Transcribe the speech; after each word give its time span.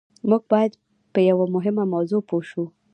موږ 0.29 0.41
بايد 0.51 0.73
په 1.13 1.19
يوه 1.29 1.45
مهمه 1.55 1.83
موضوع 1.93 2.21
پوه 2.29 2.43
شو. 2.49 2.63